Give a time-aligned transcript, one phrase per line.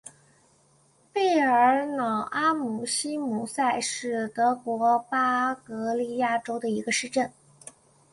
[1.13, 7.31] 贝尔瑙阿姆希姆塞是德国巴伐利亚州的一个市镇。